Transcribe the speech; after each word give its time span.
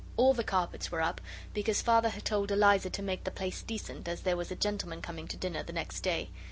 All 0.17 0.33
the 0.33 0.43
carpets 0.43 0.91
were 0.91 1.01
up, 1.03 1.21
because 1.53 1.83
Father 1.83 2.09
had 2.09 2.25
told 2.25 2.49
Eliza 2.49 2.89
to 2.89 3.03
make 3.03 3.23
the 3.23 3.29
place 3.29 3.61
decent 3.61 4.07
as 4.07 4.21
there 4.21 4.35
was 4.35 4.49
a 4.49 4.55
gentleman 4.55 4.99
coming 4.99 5.27
to 5.27 5.37
dinner 5.37 5.61
the 5.61 5.73
next 5.73 5.99
day. 5.99 6.31